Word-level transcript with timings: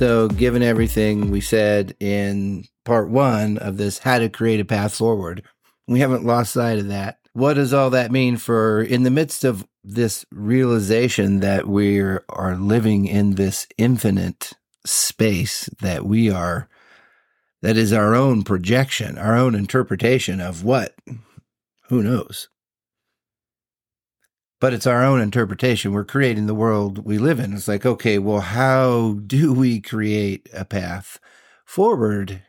So, 0.00 0.28
given 0.28 0.62
everything 0.62 1.30
we 1.30 1.42
said 1.42 1.94
in 2.00 2.64
part 2.86 3.10
one 3.10 3.58
of 3.58 3.76
this, 3.76 3.98
how 3.98 4.18
to 4.18 4.30
create 4.30 4.58
a 4.58 4.64
path 4.64 4.96
forward, 4.96 5.42
we 5.86 6.00
haven't 6.00 6.24
lost 6.24 6.54
sight 6.54 6.78
of 6.78 6.88
that. 6.88 7.18
What 7.34 7.52
does 7.52 7.74
all 7.74 7.90
that 7.90 8.10
mean 8.10 8.38
for 8.38 8.82
in 8.82 9.02
the 9.02 9.10
midst 9.10 9.44
of 9.44 9.68
this 9.84 10.24
realization 10.32 11.40
that 11.40 11.68
we 11.68 12.00
are 12.00 12.56
living 12.56 13.04
in 13.04 13.34
this 13.34 13.66
infinite 13.76 14.54
space 14.86 15.68
that 15.82 16.06
we 16.06 16.30
are, 16.30 16.66
that 17.60 17.76
is 17.76 17.92
our 17.92 18.14
own 18.14 18.42
projection, 18.42 19.18
our 19.18 19.36
own 19.36 19.54
interpretation 19.54 20.40
of 20.40 20.64
what? 20.64 20.94
Who 21.90 22.02
knows? 22.02 22.48
But 24.60 24.74
it's 24.74 24.86
our 24.86 25.02
own 25.02 25.20
interpretation. 25.20 25.92
We're 25.92 26.04
creating 26.04 26.46
the 26.46 26.54
world 26.54 27.04
we 27.04 27.18
live 27.18 27.40
in. 27.40 27.54
It's 27.54 27.66
like, 27.66 27.86
okay, 27.86 28.18
well, 28.18 28.40
how 28.40 29.18
do 29.26 29.54
we 29.54 29.80
create 29.80 30.48
a 30.52 30.66
path 30.66 31.18
forward 31.64 32.42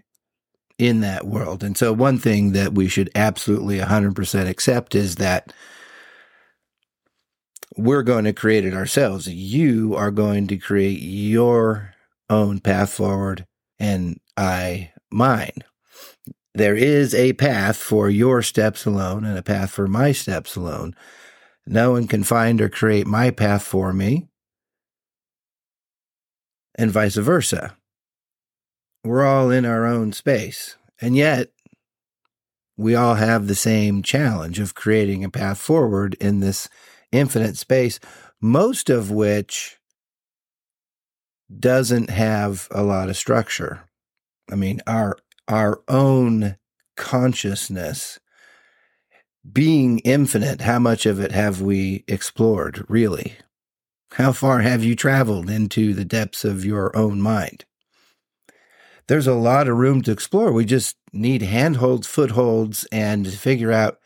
in 0.77 0.99
that 1.01 1.25
world? 1.25 1.63
And 1.63 1.77
so, 1.77 1.93
one 1.93 2.17
thing 2.17 2.51
that 2.51 2.73
we 2.73 2.89
should 2.89 3.09
absolutely 3.15 3.79
100% 3.79 4.49
accept 4.49 4.93
is 4.93 5.15
that 5.15 5.53
we're 7.77 8.03
going 8.03 8.25
to 8.25 8.33
create 8.33 8.65
it 8.65 8.73
ourselves. 8.73 9.27
You 9.27 9.95
are 9.95 10.11
going 10.11 10.47
to 10.47 10.57
create 10.57 10.99
your 10.99 11.93
own 12.29 12.59
path 12.59 12.91
forward, 12.91 13.45
and 13.79 14.19
I 14.35 14.91
mine. 15.09 15.63
There 16.53 16.75
is 16.75 17.13
a 17.15 17.33
path 17.33 17.77
for 17.77 18.09
your 18.09 18.41
steps 18.41 18.85
alone 18.85 19.23
and 19.23 19.37
a 19.37 19.43
path 19.43 19.71
for 19.71 19.87
my 19.87 20.11
steps 20.11 20.57
alone. 20.57 20.95
No 21.65 21.91
one 21.91 22.07
can 22.07 22.23
find 22.23 22.59
or 22.61 22.69
create 22.69 23.07
my 23.07 23.29
path 23.29 23.63
for 23.63 23.93
me, 23.93 24.27
and 26.75 26.91
vice 26.91 27.15
versa. 27.15 27.77
We're 29.03 29.25
all 29.25 29.49
in 29.49 29.65
our 29.65 29.85
own 29.85 30.13
space, 30.13 30.75
and 30.99 31.15
yet 31.15 31.51
we 32.77 32.95
all 32.95 33.15
have 33.15 33.47
the 33.47 33.55
same 33.55 34.01
challenge 34.01 34.59
of 34.59 34.75
creating 34.75 35.23
a 35.23 35.29
path 35.29 35.59
forward 35.59 36.15
in 36.15 36.39
this 36.39 36.67
infinite 37.11 37.57
space, 37.57 37.99
most 38.41 38.89
of 38.89 39.11
which 39.11 39.77
doesn't 41.59 42.09
have 42.09 42.67
a 42.71 42.81
lot 42.81 43.09
of 43.09 43.17
structure. 43.17 43.89
I 44.51 44.55
mean, 44.55 44.81
our 44.87 45.17
our 45.47 45.81
own 45.87 46.57
consciousness 46.95 48.19
being 49.49 49.99
infinite, 49.99 50.61
how 50.61 50.79
much 50.79 51.05
of 51.05 51.19
it 51.19 51.31
have 51.31 51.61
we 51.61 52.03
explored, 52.07 52.85
really? 52.87 53.37
How 54.13 54.31
far 54.33 54.59
have 54.59 54.83
you 54.83 54.95
traveled 54.95 55.49
into 55.49 55.93
the 55.93 56.05
depths 56.05 56.43
of 56.43 56.65
your 56.65 56.95
own 56.95 57.21
mind? 57.21 57.65
There's 59.07 59.27
a 59.27 59.33
lot 59.33 59.67
of 59.67 59.77
room 59.77 60.01
to 60.03 60.11
explore. 60.11 60.51
We 60.51 60.65
just 60.65 60.95
need 61.11 61.41
handholds, 61.41 62.07
footholds, 62.07 62.85
and 62.91 63.27
figure 63.27 63.71
out 63.71 63.99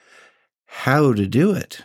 how 0.66 1.14
to 1.14 1.28
do 1.28 1.52
it 1.52 1.84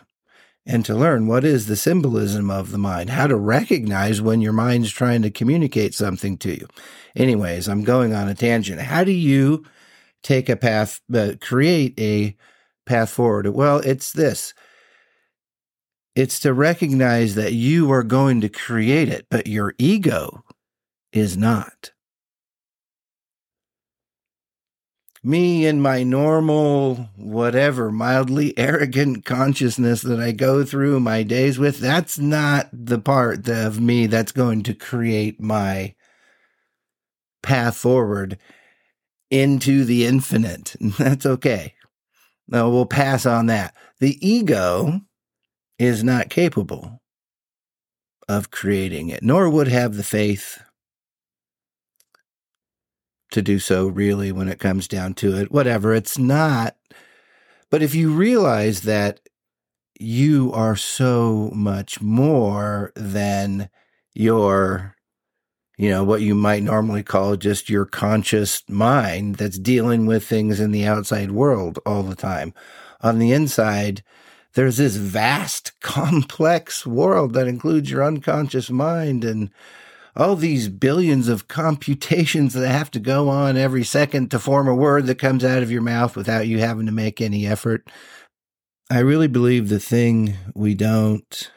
and 0.65 0.85
to 0.85 0.95
learn 0.95 1.27
what 1.27 1.43
is 1.43 1.65
the 1.65 1.75
symbolism 1.75 2.51
of 2.51 2.71
the 2.71 2.77
mind, 2.77 3.09
how 3.09 3.27
to 3.27 3.35
recognize 3.35 4.21
when 4.21 4.41
your 4.41 4.53
mind's 4.53 4.91
trying 4.91 5.21
to 5.23 5.31
communicate 5.31 5.93
something 5.93 6.37
to 6.37 6.51
you. 6.51 6.67
Anyways, 7.15 7.67
I'm 7.67 7.83
going 7.83 8.13
on 8.13 8.29
a 8.29 8.35
tangent. 8.35 8.81
How 8.81 9.03
do 9.03 9.11
you 9.11 9.65
take 10.23 10.49
a 10.49 10.55
path, 10.55 11.01
uh, 11.13 11.33
create 11.41 11.99
a 11.99 12.35
path 12.91 13.09
forward? 13.09 13.47
Well, 13.47 13.77
it's 13.77 14.11
this. 14.11 14.53
It's 16.13 16.39
to 16.41 16.53
recognize 16.53 17.35
that 17.35 17.53
you 17.53 17.89
are 17.91 18.03
going 18.03 18.41
to 18.41 18.49
create 18.49 19.07
it, 19.07 19.27
but 19.29 19.47
your 19.47 19.73
ego 19.77 20.43
is 21.13 21.37
not. 21.37 21.91
me 25.23 25.67
in 25.67 25.79
my 25.79 26.01
normal, 26.01 26.95
whatever, 27.15 27.91
mildly 27.91 28.57
arrogant 28.57 29.23
consciousness 29.23 30.01
that 30.01 30.19
I 30.19 30.31
go 30.31 30.65
through 30.65 30.99
my 30.99 31.21
days 31.21 31.59
with, 31.59 31.77
that's 31.77 32.17
not 32.17 32.69
the 32.73 32.97
part 32.97 33.47
of 33.47 33.79
me 33.79 34.07
that's 34.07 34.31
going 34.31 34.63
to 34.63 34.73
create 34.73 35.39
my 35.39 35.93
path 37.43 37.77
forward 37.77 38.39
into 39.29 39.85
the 39.85 40.05
infinite. 40.05 40.75
That's 40.97 41.25
okay. 41.25 41.73
No, 42.51 42.69
we'll 42.69 42.85
pass 42.85 43.25
on 43.25 43.45
that. 43.47 43.73
The 43.99 44.17
ego 44.27 45.01
is 45.79 46.03
not 46.03 46.29
capable 46.29 47.01
of 48.27 48.51
creating 48.51 49.09
it, 49.09 49.23
nor 49.23 49.49
would 49.49 49.69
have 49.69 49.95
the 49.95 50.03
faith 50.03 50.61
to 53.31 53.41
do 53.41 53.59
so, 53.59 53.87
really, 53.87 54.31
when 54.31 54.49
it 54.49 54.59
comes 54.59 54.89
down 54.89 55.13
to 55.15 55.37
it. 55.37 55.51
Whatever, 55.51 55.93
it's 55.93 56.17
not. 56.17 56.75
But 57.69 57.81
if 57.81 57.95
you 57.95 58.11
realize 58.11 58.81
that 58.81 59.21
you 59.97 60.51
are 60.53 60.75
so 60.75 61.49
much 61.55 62.01
more 62.01 62.91
than 62.95 63.69
your, 64.13 64.95
you 65.81 65.89
know, 65.89 66.03
what 66.03 66.21
you 66.21 66.35
might 66.35 66.61
normally 66.61 67.01
call 67.01 67.35
just 67.35 67.67
your 67.67 67.85
conscious 67.85 68.61
mind 68.69 69.37
that's 69.37 69.57
dealing 69.57 70.05
with 70.05 70.23
things 70.23 70.59
in 70.59 70.69
the 70.69 70.85
outside 70.85 71.31
world 71.31 71.79
all 71.87 72.03
the 72.03 72.13
time. 72.13 72.53
On 73.01 73.17
the 73.17 73.31
inside, 73.31 74.03
there's 74.53 74.77
this 74.77 74.95
vast, 74.95 75.71
complex 75.81 76.85
world 76.85 77.33
that 77.33 77.47
includes 77.47 77.89
your 77.89 78.03
unconscious 78.03 78.69
mind 78.69 79.25
and 79.25 79.49
all 80.15 80.35
these 80.35 80.67
billions 80.67 81.27
of 81.27 81.47
computations 81.47 82.53
that 82.53 82.69
have 82.69 82.91
to 82.91 82.99
go 82.99 83.27
on 83.27 83.57
every 83.57 83.83
second 83.83 84.29
to 84.29 84.37
form 84.37 84.67
a 84.67 84.75
word 84.75 85.07
that 85.07 85.17
comes 85.17 85.43
out 85.43 85.63
of 85.63 85.71
your 85.71 85.81
mouth 85.81 86.15
without 86.15 86.45
you 86.47 86.59
having 86.59 86.85
to 86.85 86.91
make 86.91 87.19
any 87.19 87.47
effort. 87.47 87.89
I 88.91 88.99
really 88.99 89.27
believe 89.27 89.69
the 89.69 89.79
thing 89.79 90.35
we 90.53 90.75
don't, 90.75 91.51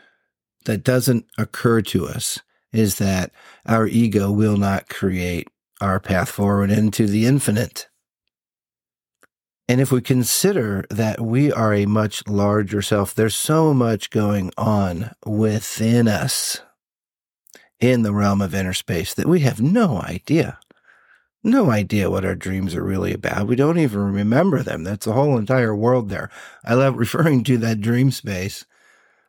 that 0.64 0.82
doesn't 0.82 1.26
occur 1.36 1.82
to 1.82 2.06
us 2.06 2.38
is 2.74 2.98
that 2.98 3.30
our 3.66 3.86
ego 3.86 4.30
will 4.30 4.56
not 4.56 4.88
create 4.88 5.48
our 5.80 6.00
path 6.00 6.28
forward 6.28 6.70
into 6.70 7.06
the 7.06 7.24
infinite. 7.24 7.88
And 9.68 9.80
if 9.80 9.90
we 9.90 10.02
consider 10.02 10.84
that 10.90 11.20
we 11.20 11.50
are 11.50 11.72
a 11.72 11.86
much 11.86 12.26
larger 12.28 12.82
self, 12.82 13.14
there's 13.14 13.34
so 13.34 13.72
much 13.72 14.10
going 14.10 14.50
on 14.58 15.12
within 15.24 16.06
us 16.06 16.60
in 17.80 18.02
the 18.02 18.12
realm 18.12 18.42
of 18.42 18.54
inner 18.54 18.74
space 18.74 19.14
that 19.14 19.26
we 19.26 19.40
have 19.40 19.60
no 19.60 20.00
idea. 20.02 20.58
No 21.42 21.70
idea 21.70 22.10
what 22.10 22.24
our 22.24 22.34
dreams 22.34 22.74
are 22.74 22.82
really 22.82 23.12
about. 23.12 23.46
We 23.46 23.56
don't 23.56 23.78
even 23.78 24.12
remember 24.12 24.62
them. 24.62 24.82
That's 24.82 25.06
a 25.06 25.12
whole 25.12 25.36
entire 25.36 25.76
world 25.76 26.08
there. 26.08 26.30
I 26.64 26.74
love 26.74 26.96
referring 26.98 27.44
to 27.44 27.58
that 27.58 27.80
dream 27.80 28.10
space, 28.10 28.64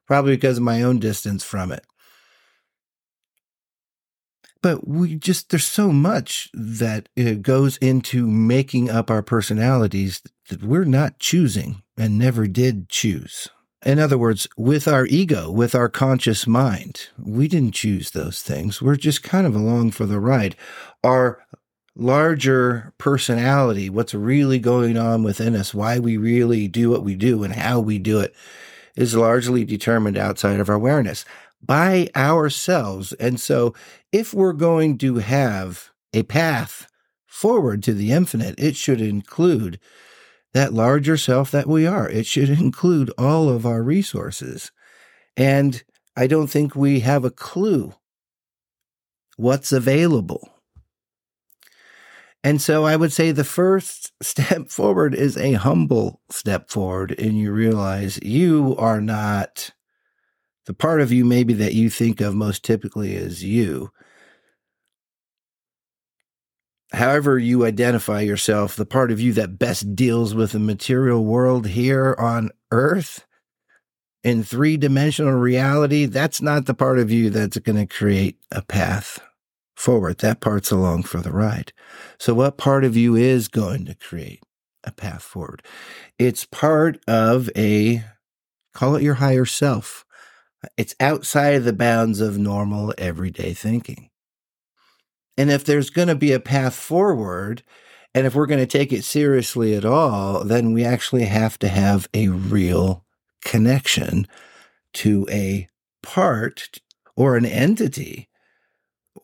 probably 0.08 0.36
because 0.36 0.58
of 0.58 0.64
my 0.64 0.82
own 0.82 1.00
distance 1.00 1.44
from 1.44 1.72
it. 1.72 1.86
But 4.66 4.88
we 4.88 5.14
just, 5.14 5.52
there's 5.52 5.68
so 5.68 5.92
much 5.92 6.50
that 6.56 7.08
uh, 7.16 7.34
goes 7.34 7.78
into 7.78 8.26
making 8.26 8.90
up 8.90 9.12
our 9.12 9.22
personalities 9.22 10.24
that 10.50 10.64
we're 10.64 10.86
not 10.86 11.20
choosing 11.20 11.84
and 11.96 12.18
never 12.18 12.48
did 12.48 12.90
choose. 12.90 13.48
In 13.86 14.00
other 14.00 14.18
words, 14.18 14.48
with 14.58 14.88
our 14.88 15.06
ego, 15.06 15.52
with 15.52 15.76
our 15.76 15.88
conscious 15.88 16.48
mind, 16.48 17.10
we 17.16 17.48
didn't 17.48 17.76
choose 17.76 18.10
those 18.10 18.42
things. 18.42 18.82
We're 18.82 18.96
just 18.96 19.22
kind 19.22 19.46
of 19.46 19.56
along 19.56 19.92
for 19.92 20.08
the 20.08 20.20
ride. 20.20 20.56
Our 21.04 21.46
larger 21.96 22.92
personality, 22.98 23.88
what's 23.92 24.16
really 24.16 24.58
going 24.58 24.98
on 24.98 25.22
within 25.22 25.56
us, 25.56 25.76
why 25.76 26.00
we 26.00 26.18
really 26.18 26.68
do 26.68 26.90
what 26.90 27.04
we 27.04 27.14
do 27.14 27.44
and 27.44 27.54
how 27.54 27.82
we 27.82 28.00
do 28.00 28.20
it, 28.20 28.34
is 28.96 29.14
largely 29.14 29.64
determined 29.64 30.18
outside 30.18 30.60
of 30.60 30.70
our 30.70 30.76
awareness 30.76 31.24
by 31.66 32.10
ourselves. 32.16 33.14
And 33.14 33.40
so, 33.40 33.74
if 34.12 34.34
we're 34.34 34.54
going 34.54 34.98
to 35.00 35.16
have 35.18 35.92
a 36.14 36.24
path 36.24 36.88
forward 37.26 37.84
to 37.84 37.94
the 37.94 38.12
infinite, 38.12 38.56
it 38.58 38.76
should 38.76 39.02
include 39.02 39.80
that 40.54 40.74
larger 40.74 41.18
self 41.18 41.52
that 41.52 41.68
we 41.68 41.86
are. 41.86 42.10
It 42.10 42.26
should 42.26 42.50
include 42.62 43.12
all 43.18 43.50
of 43.50 43.66
our 43.66 43.84
resources. 43.84 44.72
And 45.36 45.84
I 46.16 46.28
don't 46.28 46.48
think 46.48 46.76
we 46.76 47.02
have 47.02 47.26
a 47.26 47.32
clue 47.32 47.94
what's 49.36 49.72
available. 49.72 50.50
And 52.42 52.62
so 52.62 52.86
I 52.86 52.96
would 52.96 53.12
say 53.12 53.32
the 53.32 53.44
first 53.44 54.14
step 54.24 54.70
forward 54.70 55.14
is 55.14 55.36
a 55.36 55.54
humble 55.54 56.22
step 56.30 56.70
forward, 56.70 57.16
and 57.20 57.38
you 57.38 57.52
realize 57.52 58.20
you 58.22 58.76
are 58.78 59.02
not 59.02 59.72
the 60.66 60.74
part 60.74 61.02
of 61.02 61.12
you, 61.12 61.26
maybe 61.26 61.54
that 61.54 61.74
you 61.74 61.90
think 61.90 62.22
of 62.22 62.34
most 62.36 62.64
typically 62.64 63.16
as 63.16 63.44
you, 63.44 63.92
however 66.94 67.38
you 67.38 67.66
identify 67.66 68.22
yourself, 68.22 68.76
the 68.76 68.86
part 68.86 69.12
of 69.12 69.20
you 69.20 69.34
that 69.34 69.60
best 69.60 69.96
deals 69.96 70.34
with 70.34 70.54
the 70.54 70.60
material 70.60 71.24
world 71.24 71.68
here 71.68 72.16
on 72.18 72.50
earth 72.72 73.26
in 74.24 74.44
three 74.44 74.76
dimensional 74.76 75.34
reality, 75.34 76.06
that's 76.06 76.42
not 76.42 76.66
the 76.66 76.74
part 76.74 76.98
of 76.98 77.12
you 77.12 77.30
that's 77.30 77.60
going 77.60 77.76
to 77.76 77.86
create 77.86 78.38
a 78.52 78.64
path 78.64 79.20
forward. 79.76 80.18
That 80.18 80.42
part's 80.42 80.72
along 80.72 81.04
for 81.04 81.20
the 81.20 81.32
ride. 81.32 81.74
So, 82.18 82.34
what 82.34 82.58
part 82.58 82.84
of 82.84 82.98
you 82.98 83.16
is 83.16 83.48
going 83.48 83.86
to 83.86 83.94
create 83.94 84.42
a 84.84 84.92
path 84.92 85.22
forward? 85.22 85.62
It's 86.18 86.44
part 86.46 87.00
of 87.08 87.52
a, 87.56 88.04
call 88.74 88.96
it 88.96 89.04
your 89.04 89.16
higher 89.16 89.46
self. 89.46 90.05
It's 90.78 90.96
outside 91.00 91.56
of 91.56 91.64
the 91.64 91.74
bounds 91.74 92.22
of 92.22 92.38
normal 92.38 92.94
everyday 92.98 93.54
thinking. 93.54 94.10
And 95.38 95.52
if 95.52 95.66
there's 95.66 95.90
going 95.90 96.08
to 96.08 96.16
be 96.16 96.32
a 96.32 96.40
path 96.40 96.76
forward, 96.76 97.64
and 98.14 98.26
if 98.26 98.34
we're 98.34 98.46
going 98.46 98.66
to 98.66 98.66
take 98.66 98.94
it 98.94 99.04
seriously 99.04 99.76
at 99.76 99.84
all, 99.84 100.44
then 100.44 100.72
we 100.72 100.86
actually 100.86 101.26
have 101.26 101.60
to 101.60 101.68
have 101.68 102.08
a 102.14 102.30
real 102.30 103.04
connection 103.44 104.28
to 104.94 105.28
a 105.30 105.68
part 106.02 106.80
or 107.16 107.36
an 107.36 107.46
entity 107.46 108.30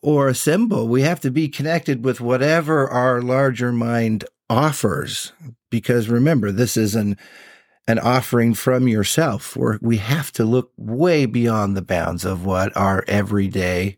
or 0.02 0.28
a 0.28 0.36
symbol. 0.36 0.88
We 0.88 1.04
have 1.04 1.22
to 1.22 1.32
be 1.32 1.48
connected 1.48 2.04
with 2.04 2.20
whatever 2.20 2.90
our 2.90 3.22
larger 3.22 3.72
mind 3.72 4.26
offers. 4.50 5.32
Because 5.70 6.10
remember, 6.10 6.52
this 6.52 6.76
is 6.76 6.96
an 6.96 7.18
an 7.92 8.00
offering 8.00 8.54
from 8.54 8.88
yourself 8.88 9.58
where 9.58 9.78
we 9.82 9.98
have 9.98 10.32
to 10.32 10.46
look 10.46 10.72
way 10.78 11.26
beyond 11.26 11.76
the 11.76 11.82
bounds 11.82 12.24
of 12.24 12.46
what 12.46 12.76
our 12.76 13.04
everyday 13.06 13.98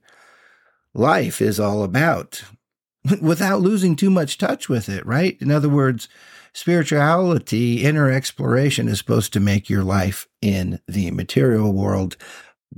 life 0.96 1.42
is 1.42 1.60
all 1.60 1.84
about 1.84 2.44
without 3.22 3.62
losing 3.62 3.96
too 3.96 4.10
much 4.10 4.40
touch 4.40 4.68
with 4.68 4.90
it, 4.90 5.06
right? 5.06 5.38
In 5.40 5.52
other 5.52 5.70
words, 5.70 6.10
spirituality, 6.54 7.84
inner 7.84 8.10
exploration 8.10 8.88
is 8.88 8.98
supposed 8.98 9.32
to 9.34 9.40
make 9.40 9.70
your 9.70 9.84
life 9.84 10.28
in 10.42 10.80
the 10.88 11.12
material 11.12 11.72
world 11.72 12.18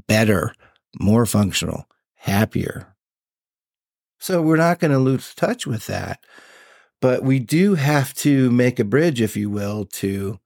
better, 0.08 0.54
more 1.00 1.26
functional, 1.26 1.88
happier. 2.16 2.94
So 4.20 4.42
we're 4.42 4.58
not 4.58 4.80
going 4.80 4.92
to 4.92 5.00
lose 5.00 5.34
touch 5.34 5.66
with 5.66 5.88
that. 5.88 6.26
But 7.02 7.24
we 7.24 7.40
do 7.40 7.76
have 7.76 8.14
to 8.16 8.50
make 8.50 8.80
a 8.80 8.84
bridge, 8.84 9.22
if 9.22 9.38
you 9.38 9.50
will, 9.50 9.86
to 9.86 10.40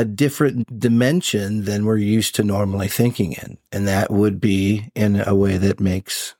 a 0.00 0.04
different 0.06 0.78
dimension 0.80 1.66
than 1.66 1.84
we're 1.84 1.98
used 1.98 2.34
to 2.34 2.42
normally 2.42 2.88
thinking 2.88 3.32
in. 3.32 3.58
And 3.70 3.86
that 3.86 4.10
would 4.10 4.40
be 4.40 4.90
in 4.94 5.22
a 5.26 5.34
way 5.34 5.58
that 5.58 5.78
makes 5.78 6.36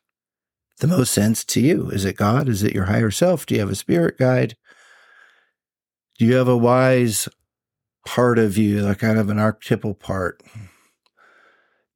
the 0.78 0.86
most 0.86 1.12
sense 1.12 1.44
to 1.44 1.60
you. 1.60 1.90
Is 1.90 2.06
it 2.06 2.16
God? 2.16 2.48
Is 2.48 2.62
it 2.62 2.72
your 2.72 2.86
higher 2.86 3.10
self? 3.10 3.44
Do 3.44 3.54
you 3.54 3.60
have 3.60 3.68
a 3.68 3.74
spirit 3.74 4.16
guide? 4.16 4.56
Do 6.18 6.24
you 6.24 6.36
have 6.36 6.48
a 6.48 6.56
wise 6.56 7.28
part 8.06 8.38
of 8.38 8.56
you, 8.56 8.80
like 8.80 9.00
kind 9.00 9.18
of 9.18 9.28
an 9.28 9.38
archetypal 9.38 9.92
part? 9.92 10.42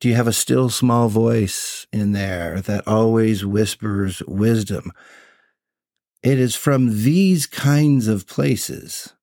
Do 0.00 0.10
you 0.10 0.16
have 0.16 0.28
a 0.28 0.34
still 0.34 0.68
small 0.68 1.08
voice 1.08 1.86
in 1.94 2.12
there 2.12 2.60
that 2.60 2.86
always 2.86 3.46
whispers 3.46 4.22
wisdom? 4.28 4.92
It 6.22 6.38
is 6.38 6.54
from 6.54 7.04
these 7.04 7.46
kinds 7.46 8.06
of 8.06 8.26
places 8.26 9.14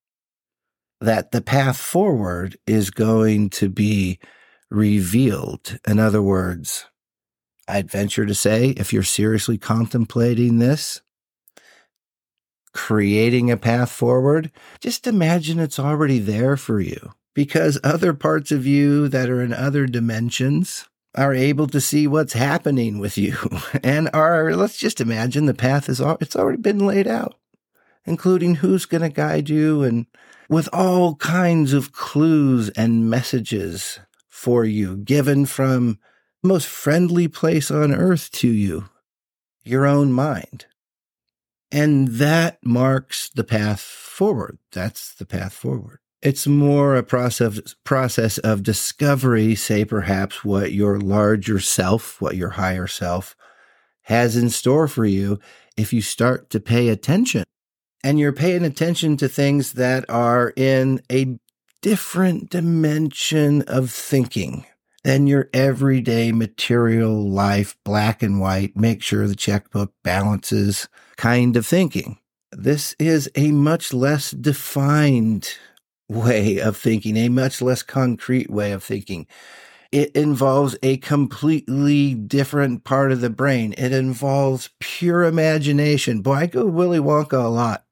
that 1.01 1.31
the 1.31 1.41
path 1.41 1.77
forward 1.77 2.57
is 2.65 2.91
going 2.91 3.49
to 3.49 3.69
be 3.69 4.19
revealed. 4.69 5.79
In 5.87 5.99
other 5.99 6.21
words, 6.21 6.85
I'd 7.67 7.89
venture 7.89 8.25
to 8.25 8.35
say, 8.35 8.69
if 8.69 8.93
you're 8.93 9.03
seriously 9.03 9.57
contemplating 9.57 10.59
this, 10.59 11.01
creating 12.73 13.51
a 13.51 13.57
path 13.57 13.91
forward, 13.91 14.51
just 14.79 15.07
imagine 15.07 15.59
it's 15.59 15.79
already 15.79 16.19
there 16.19 16.55
for 16.55 16.79
you 16.79 17.11
because 17.33 17.79
other 17.83 18.13
parts 18.13 18.51
of 18.51 18.65
you 18.65 19.07
that 19.07 19.29
are 19.29 19.41
in 19.41 19.53
other 19.53 19.87
dimensions 19.87 20.87
are 21.15 21.33
able 21.33 21.67
to 21.67 21.81
see 21.81 22.07
what's 22.07 22.33
happening 22.33 22.99
with 22.99 23.17
you 23.17 23.35
and 23.83 24.09
are 24.13 24.55
let's 24.55 24.77
just 24.77 25.01
imagine 25.01 25.45
the 25.45 25.53
path 25.53 25.89
is 25.89 25.99
it's 26.21 26.37
already 26.37 26.57
been 26.57 26.85
laid 26.85 27.05
out 27.05 27.35
including 28.05 28.55
who's 28.55 28.85
going 28.85 29.01
to 29.01 29.09
guide 29.09 29.49
you 29.49 29.83
and 29.83 30.05
with 30.51 30.69
all 30.71 31.15
kinds 31.15 31.73
of 31.73 31.91
clues 31.91 32.69
and 32.69 33.09
messages 33.09 33.99
for 34.29 34.63
you 34.63 34.97
given 34.97 35.47
from 35.47 35.97
the 36.43 36.49
most 36.49 36.67
friendly 36.67 37.27
place 37.27 37.71
on 37.71 37.91
earth 37.91 38.29
to 38.31 38.47
you 38.47 38.85
your 39.63 39.87
own 39.87 40.11
mind 40.11 40.67
and 41.71 42.09
that 42.09 42.59
marks 42.63 43.29
the 43.29 43.43
path 43.43 43.81
forward 43.81 44.59
that's 44.71 45.15
the 45.15 45.25
path 45.25 45.53
forward 45.53 46.01
it's 46.21 46.45
more 46.45 46.95
a 46.95 47.03
process 47.03 47.73
process 47.83 48.37
of 48.37 48.61
discovery, 48.61 49.55
say 49.55 49.83
perhaps 49.83 50.45
what 50.45 50.71
your 50.71 50.99
larger 50.99 51.59
self, 51.59 52.21
what 52.21 52.35
your 52.35 52.51
higher 52.51 52.85
self 52.85 53.35
has 54.03 54.35
in 54.35 54.51
store 54.51 54.87
for 54.87 55.05
you 55.05 55.39
if 55.77 55.91
you 55.91 56.01
start 56.01 56.51
to 56.51 56.59
pay 56.59 56.89
attention. 56.89 57.43
And 58.03 58.19
you're 58.19 58.33
paying 58.33 58.63
attention 58.63 59.17
to 59.17 59.27
things 59.27 59.73
that 59.73 60.09
are 60.09 60.53
in 60.55 61.01
a 61.11 61.37
different 61.81 62.49
dimension 62.49 63.61
of 63.63 63.91
thinking 63.91 64.65
than 65.03 65.27
your 65.27 65.49
everyday 65.53 66.31
material 66.31 67.29
life, 67.29 67.75
black 67.83 68.21
and 68.21 68.39
white, 68.39 68.75
make 68.75 69.01
sure 69.01 69.27
the 69.27 69.35
checkbook 69.35 69.93
balances 70.03 70.87
kind 71.17 71.55
of 71.55 71.65
thinking. 71.65 72.17
This 72.51 72.95
is 72.99 73.29
a 73.35 73.51
much 73.51 73.93
less 73.93 74.31
defined 74.31 75.57
way 76.07 76.59
of 76.59 76.77
thinking, 76.77 77.17
a 77.17 77.29
much 77.29 77.61
less 77.61 77.81
concrete 77.81 78.49
way 78.49 78.71
of 78.71 78.83
thinking. 78.83 79.25
It 79.91 80.15
involves 80.15 80.77
a 80.81 80.97
completely 80.97 82.13
different 82.13 82.85
part 82.85 83.11
of 83.11 83.19
the 83.19 83.29
brain. 83.29 83.73
It 83.77 83.91
involves 83.91 84.69
pure 84.79 85.23
imagination. 85.23 86.21
Boy, 86.21 86.33
I 86.33 86.45
go 86.45 86.65
Willy 86.65 86.99
Wonka 86.99 87.43
a 87.43 87.49
lot. 87.49 87.83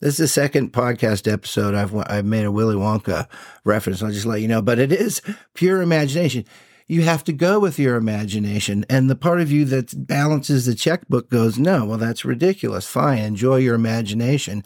This 0.00 0.14
is 0.14 0.18
the 0.18 0.28
second 0.28 0.72
podcast 0.72 1.32
episode 1.32 1.74
I've 1.74 1.94
I've 1.94 2.24
made 2.24 2.44
a 2.44 2.52
Willy 2.52 2.76
Wonka 2.76 3.28
reference. 3.64 4.02
I'll 4.02 4.12
just 4.12 4.26
let 4.26 4.40
you 4.40 4.48
know, 4.48 4.62
but 4.62 4.78
it 4.78 4.92
is 4.92 5.20
pure 5.54 5.82
imagination. 5.82 6.44
You 6.86 7.02
have 7.02 7.24
to 7.24 7.32
go 7.32 7.58
with 7.58 7.78
your 7.78 7.96
imagination, 7.96 8.84
and 8.90 9.08
the 9.08 9.16
part 9.16 9.40
of 9.40 9.50
you 9.50 9.64
that 9.66 10.06
balances 10.06 10.66
the 10.66 10.74
checkbook 10.74 11.30
goes, 11.30 11.58
"No, 11.58 11.84
well, 11.84 11.98
that's 11.98 12.24
ridiculous. 12.24 12.86
Fine, 12.86 13.18
enjoy 13.18 13.56
your 13.56 13.74
imagination." 13.74 14.62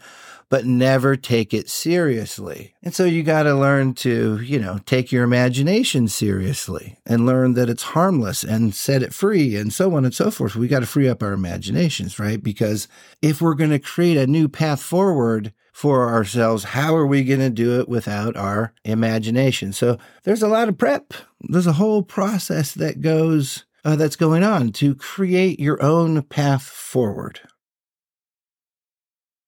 But 0.49 0.65
never 0.65 1.15
take 1.15 1.53
it 1.53 1.69
seriously. 1.69 2.73
And 2.83 2.93
so 2.93 3.05
you 3.05 3.23
got 3.23 3.43
to 3.43 3.53
learn 3.53 3.93
to, 3.95 4.39
you 4.41 4.59
know, 4.59 4.79
take 4.85 5.11
your 5.11 5.23
imagination 5.23 6.07
seriously 6.07 6.97
and 7.05 7.25
learn 7.25 7.53
that 7.53 7.69
it's 7.69 7.83
harmless 7.83 8.43
and 8.43 8.73
set 8.73 9.03
it 9.03 9.13
free 9.13 9.55
and 9.55 9.73
so 9.73 9.95
on 9.95 10.05
and 10.05 10.13
so 10.13 10.31
forth. 10.31 10.55
We 10.55 10.67
got 10.67 10.79
to 10.79 10.85
free 10.85 11.09
up 11.09 11.21
our 11.21 11.33
imaginations, 11.33 12.19
right? 12.19 12.41
Because 12.41 12.87
if 13.21 13.41
we're 13.41 13.55
going 13.55 13.71
to 13.71 13.79
create 13.79 14.17
a 14.17 14.27
new 14.27 14.47
path 14.47 14.81
forward, 14.81 15.53
for 15.77 16.09
ourselves. 16.09 16.63
How 16.63 16.95
are 16.95 17.05
we 17.05 17.23
going 17.23 17.39
to 17.39 17.51
do 17.51 17.79
it 17.79 17.87
without 17.87 18.35
our 18.35 18.73
imagination? 18.83 19.73
So 19.73 19.99
there's 20.23 20.41
a 20.41 20.47
lot 20.47 20.69
of 20.69 20.79
prep. 20.79 21.13
There's 21.39 21.67
a 21.67 21.73
whole 21.73 22.01
process 22.01 22.71
that 22.71 22.99
goes 22.99 23.63
uh, 23.85 23.95
that's 23.95 24.15
going 24.15 24.43
on 24.43 24.71
to 24.71 24.95
create 24.95 25.59
your 25.59 25.79
own 25.83 26.23
path 26.23 26.63
forward. 26.63 27.41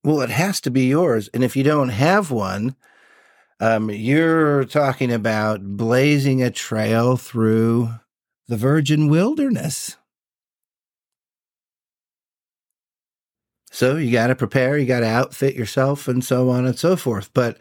Well, 0.04 0.22
it 0.22 0.30
has 0.30 0.62
to 0.62 0.72
be 0.72 0.86
yours. 0.86 1.30
And 1.34 1.44
if 1.44 1.56
you 1.56 1.64
don't 1.64 1.90
have 1.90 2.32
one, 2.32 2.76
um, 3.60 3.90
you're 3.90 4.64
talking 4.66 5.12
about 5.12 5.62
blazing 5.62 6.42
a 6.42 6.50
trail 6.50 7.18
through 7.18 7.90
the 8.48 8.58
virgin 8.58 9.10
wilderness. 9.10 9.98
So 13.72 13.98
you 13.98 14.12
got 14.12 14.28
to 14.28 14.36
prepare, 14.36 14.78
you 14.78 14.86
got 14.86 15.02
to 15.02 15.08
outfit 15.08 15.56
yourself, 15.56 16.08
and 16.08 16.24
so 16.24 16.50
on 16.50 16.66
and 16.66 16.78
so 16.78 16.96
forth. 16.96 17.30
But 17.34 17.58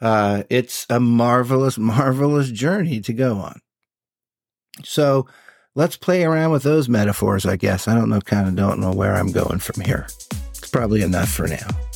uh, 0.00 0.44
it's 0.48 0.86
a 0.88 1.00
marvelous, 1.00 1.76
marvelous 1.78 2.50
journey 2.50 3.00
to 3.00 3.12
go 3.12 3.36
on. 3.36 3.60
So 4.84 5.26
let's 5.74 5.96
play 5.96 6.24
around 6.24 6.52
with 6.52 6.62
those 6.62 6.88
metaphors, 6.88 7.44
I 7.44 7.56
guess. 7.56 7.86
I 7.86 7.94
don't 7.94 8.08
know, 8.08 8.20
kind 8.20 8.48
of 8.48 8.56
don't 8.56 8.80
know 8.80 8.92
where 8.92 9.14
I'm 9.14 9.32
going 9.32 9.58
from 9.58 9.82
here 9.82 10.06
probably 10.72 11.02
enough 11.02 11.28
for 11.28 11.46
now. 11.46 11.91